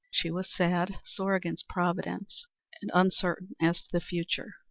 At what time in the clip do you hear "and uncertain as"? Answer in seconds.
2.81-3.83